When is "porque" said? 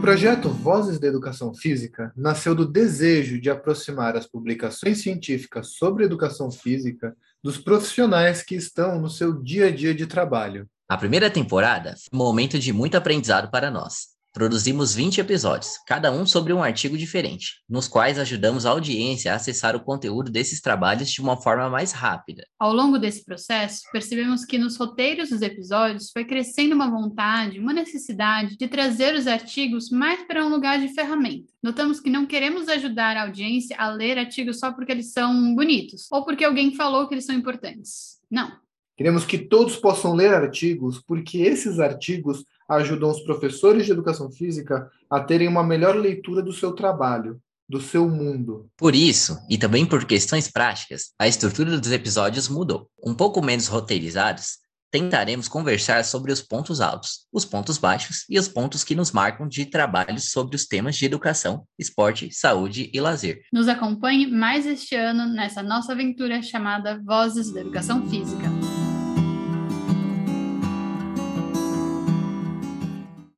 34.70-34.92, 36.24-36.44, 41.00-41.38